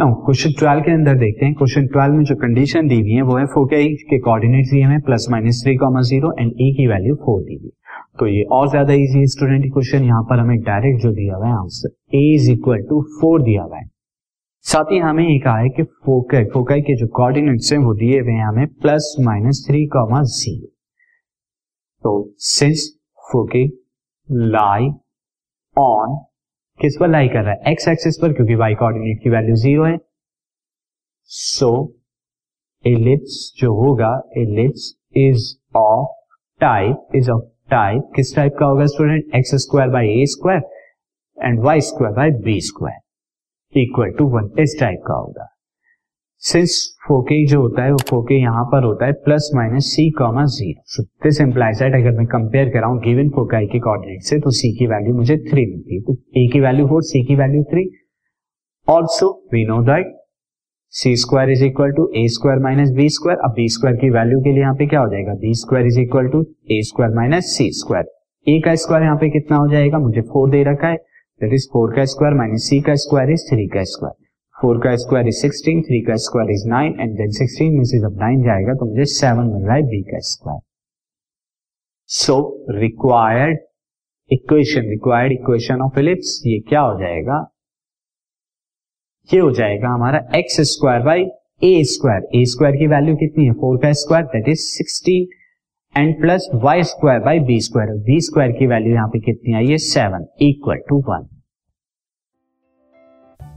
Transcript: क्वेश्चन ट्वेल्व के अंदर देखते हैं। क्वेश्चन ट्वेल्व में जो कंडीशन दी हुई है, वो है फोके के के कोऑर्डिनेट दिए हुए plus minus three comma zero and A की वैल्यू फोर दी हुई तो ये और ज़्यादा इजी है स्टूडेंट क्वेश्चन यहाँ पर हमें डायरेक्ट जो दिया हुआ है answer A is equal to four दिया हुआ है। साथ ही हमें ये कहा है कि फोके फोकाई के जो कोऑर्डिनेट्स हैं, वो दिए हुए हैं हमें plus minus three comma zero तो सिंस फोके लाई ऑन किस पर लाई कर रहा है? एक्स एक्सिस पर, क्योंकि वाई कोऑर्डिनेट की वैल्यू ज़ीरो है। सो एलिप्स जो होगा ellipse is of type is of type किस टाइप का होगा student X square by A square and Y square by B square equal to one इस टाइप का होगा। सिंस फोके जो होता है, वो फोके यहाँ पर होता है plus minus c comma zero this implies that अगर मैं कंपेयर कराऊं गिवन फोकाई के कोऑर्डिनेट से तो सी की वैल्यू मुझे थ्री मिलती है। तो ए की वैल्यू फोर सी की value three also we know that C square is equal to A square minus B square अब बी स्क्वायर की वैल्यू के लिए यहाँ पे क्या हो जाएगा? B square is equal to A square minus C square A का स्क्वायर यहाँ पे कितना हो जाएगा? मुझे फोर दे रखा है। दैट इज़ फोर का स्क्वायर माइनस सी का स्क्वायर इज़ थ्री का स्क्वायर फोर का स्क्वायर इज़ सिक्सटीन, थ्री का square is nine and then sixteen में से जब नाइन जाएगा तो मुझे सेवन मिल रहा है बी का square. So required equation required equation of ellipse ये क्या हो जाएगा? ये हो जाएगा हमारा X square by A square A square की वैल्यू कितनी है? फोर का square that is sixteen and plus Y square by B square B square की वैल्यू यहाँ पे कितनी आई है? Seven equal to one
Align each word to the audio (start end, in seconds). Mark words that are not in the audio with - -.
क्वेश्चन 0.00 0.52
ट्वेल्व 0.58 0.80
के 0.82 0.90
अंदर 0.90 1.14
देखते 1.18 1.44
हैं। 1.46 1.54
क्वेश्चन 1.54 1.86
ट्वेल्व 1.86 2.14
में 2.14 2.22
जो 2.24 2.34
कंडीशन 2.36 2.86
दी 2.88 3.00
हुई 3.00 3.12
है, 3.12 3.22
वो 3.22 3.36
है 3.36 3.44
फोके 3.46 3.76
के 3.78 3.94
के 4.10 4.18
कोऑर्डिनेट 4.20 4.66
दिए 4.66 4.84
हुए 4.84 4.98
plus 5.06 5.26
minus 5.30 5.60
three 5.64 5.74
comma 5.76 6.00
zero 6.10 6.32
and 6.38 6.52
A 6.52 6.70
की 6.76 6.86
वैल्यू 6.86 7.14
फोर 7.16 7.42
दी 7.42 7.56
हुई 7.56 7.70
तो 8.18 8.26
ये 8.26 8.42
और 8.52 8.68
ज़्यादा 8.70 8.92
इजी 8.94 9.18
है 9.18 9.26
स्टूडेंट 9.26 9.64
क्वेश्चन 9.72 10.04
यहाँ 10.04 10.22
पर 10.30 10.38
हमें 10.38 10.60
डायरेक्ट 10.60 11.02
जो 11.02 11.10
दिया 11.12 11.36
हुआ 11.36 11.46
है 11.46 11.52
answer 11.54 12.16
A 12.16 12.22
is 12.34 12.50
equal 12.52 12.82
to 12.88 13.00
four 13.20 13.42
दिया 13.42 13.62
हुआ 13.62 13.76
है। 13.78 13.84
साथ 14.64 14.92
ही 14.92 14.98
हमें 14.98 15.22
ये 15.24 15.38
कहा 15.38 15.58
है 15.58 15.68
कि 15.68 15.82
फोके 15.82 16.44
फोकाई 16.50 16.80
के 16.80 16.96
जो 16.96 17.06
कोऑर्डिनेट्स 17.16 17.72
हैं, 17.72 17.78
वो 17.80 17.94
दिए 17.94 18.20
हुए 18.20 18.32
हैं 18.32 18.46
हमें 18.46 18.66
plus 18.82 19.14
minus 19.20 19.64
three 19.68 19.86
comma 19.88 20.22
zero 20.22 20.66
तो 22.04 22.32
सिंस 22.48 22.88
फोके 23.22 23.66
लाई 24.48 24.88
ऑन 25.76 26.18
किस 26.80 26.96
पर 27.00 27.08
लाई 27.08 27.28
कर 27.28 27.42
रहा 27.44 27.52
है? 27.52 27.72
एक्स 27.72 27.88
एक्सिस 27.88 28.18
पर, 28.22 28.32
क्योंकि 28.32 28.54
वाई 28.54 28.74
कोऑर्डिनेट 28.74 29.22
की 29.22 29.30
वैल्यू 29.30 29.54
ज़ीरो 29.56 29.84
है। 29.84 29.96
सो 31.30 31.70
एलिप्स 32.84 33.52
जो 33.58 33.72
होगा 33.74 34.12
ellipse 34.38 34.94
is 35.18 35.54
of 35.76 36.08
type 36.60 37.16
is 37.16 37.30
of 37.30 37.42
type 37.70 38.10
किस 38.16 38.34
टाइप 38.36 38.56
का 38.60 38.66
होगा 38.66 38.86
student 38.86 39.34
X 39.36 39.54
square 39.62 39.90
by 39.90 40.08
A 40.12 40.24
square 40.26 40.62
and 41.38 41.60
Y 41.64 41.80
square 41.80 42.14
by 42.14 42.30
B 42.44 42.60
square 42.60 43.78
equal 43.80 44.10
to 44.18 44.26
one 44.28 44.50
इस 44.62 44.76
टाइप 44.80 45.02
का 45.06 45.14
होगा। 45.14 45.46
सिंस 46.42 46.74
फोके 47.06 47.44
जो 47.46 47.60
होता 47.60 47.82
है, 47.82 47.90
वो 47.92 47.98
फोके 48.08 48.34
यहाँ 48.34 48.64
पर 48.66 48.84
होता 48.84 49.06
है 49.06 49.12
plus 49.24 49.50
minus 49.54 49.86
c 49.86 50.10
comma 50.18 50.44
zero 50.52 51.02
this 51.24 51.40
implies 51.40 51.78
that 51.78 51.94
अगर 51.94 52.16
मैं 52.18 52.26
कंपेयर 52.26 52.68
कराऊं 52.74 52.98
गिवन 52.98 53.28
फोकाई 53.30 53.66
के 53.72 53.78
कोऑर्डिनेट 53.80 54.22
से 54.24 54.38
तो 54.40 54.50
सी 54.50 54.72
की 54.78 54.86
वैल्यू 54.86 55.14
मुझे 55.14 55.36
थ्री 55.50 55.64
मिलती 55.66 55.94
है। 55.94 56.00
तो 56.02 56.16
ए 56.36 56.46
की 56.52 56.60
वैल्यू 56.60 56.86
फोर 56.88 57.02
सी 57.02 57.22
की 57.24 57.34
value 57.36 57.62
three 57.72 57.84
also 58.88 59.28
we 59.52 59.64
know 59.66 59.80
that 59.84 60.16
C 60.94 61.14
square 61.16 61.50
is 61.50 61.64
equal 61.64 61.92
to 61.92 62.10
A 62.16 62.26
square 62.28 62.58
minus 62.62 62.90
B 62.92 63.08
square 63.08 63.38
अब 63.44 63.52
बी 63.56 63.68
स्क्वायर 63.68 63.96
की 63.96 64.10
वैल्यू 64.10 64.40
के 64.40 64.52
लिए 64.52 64.60
यहाँ 64.60 64.74
पे 64.74 64.86
क्या 64.86 65.00
हो 65.00 65.08
जाएगा? 65.10 65.34
B 65.34 65.54
square 65.54 65.86
is 65.86 66.00
equal 66.00 66.28
to 66.28 66.42
A 66.70 66.80
square 66.84 67.14
minus 67.16 67.52
C 67.56 67.70
square 67.80 68.10
A 68.46 68.60
का 68.64 68.74
स्क्वायर 68.76 69.04
यहाँ 69.04 69.16
पे 69.16 69.30
कितना 69.30 69.56
हो 69.56 69.68
जाएगा? 69.72 69.98
मुझे 69.98 70.20
फोर 70.32 70.50
दे 70.50 70.62
रखा 70.64 70.88
है। 70.88 70.96
दैट 70.96 71.52
इज़ 71.54 71.68
फोर 71.72 71.94
का 71.96 72.04
स्क्वायर 72.14 72.34
माइनस 72.34 72.68
सी 72.70 72.80
का 72.80 72.94
स्क्वायर 73.04 73.30
इज़ 73.30 73.46
थ्री 73.50 73.66
का 73.68 73.84
स्क्वायर 73.92 74.19
फोर 74.60 74.78
का 74.84 74.94
स्क्वायर 74.96 75.28
इज़ 75.28 75.36
सिक्सटीन, 75.36 75.80
थ्री 75.82 76.00
का 76.06 76.14
square 76.22 76.50
is 76.50 76.66
nine 76.68 76.96
and 77.00 77.12
then 77.18 77.30
sixteen 77.32 77.76
में 77.76 77.84
से 77.90 77.98
जब 78.00 78.18
नाइन 78.20 78.42
जाएगा 78.44 78.74
तो 78.80 78.86
मुझे 78.86 79.04
सेवन 79.12 79.46
मिल 79.52 79.62
रहा 79.66 79.76
है 79.76 79.82
बी 79.82 80.00
का 80.10 80.18
square. 80.30 80.60
So 82.08 82.36
required 82.78 83.58
equation 84.30 84.90
required 84.90 85.32
equation 85.32 85.82
of 85.82 85.98
ellipse 85.98 86.42
ये 86.46 86.58
क्या 86.68 86.80
हो 86.80 86.98
जाएगा? 87.00 87.38
ये 89.28 89.40
हो 89.40 89.50
जाएगा 89.52 89.94
हमारा 89.94 90.20
X 90.38 90.60
square 90.72 91.02
by 91.04 91.24
A 91.62 91.82
square 91.94 92.28
A 92.34 92.44
square 92.52 92.76
की 92.76 92.86
वैल्यू 92.86 93.16
कितनी 93.16 93.46
है? 93.46 93.52
फोर 93.54 93.78
का 93.82 93.92
square 94.04 94.24
that 94.36 94.48
is 94.48 94.68
sixteen 94.68 95.28
and 95.94 96.20
plus 96.20 96.50
Y 96.64 96.82
square 96.92 97.20
by 97.24 97.40
B 97.48 97.60
square 97.62 97.96
B 98.06 98.20
square 98.28 98.52
की 98.58 98.66
वैल्यू 98.66 98.94
यहाँ 98.94 99.08
पे 99.08 99.20
कितनी 99.22 99.54
आई 99.54 99.66
है? 99.66 99.78
Seven 99.90 100.26
equal 100.42 100.88
to 100.88 101.02
one 101.08 101.28